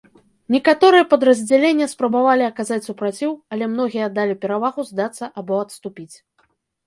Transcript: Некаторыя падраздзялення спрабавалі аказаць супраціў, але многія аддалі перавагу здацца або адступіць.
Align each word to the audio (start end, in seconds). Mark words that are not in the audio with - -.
Некаторыя 0.53 1.03
падраздзялення 1.11 1.87
спрабавалі 1.91 2.43
аказаць 2.51 2.79
супраціў, 2.87 3.31
але 3.55 3.65
многія 3.75 4.03
аддалі 4.11 4.37
перавагу 4.45 4.81
здацца 4.91 5.25
або 5.43 5.53
адступіць. 5.67 6.15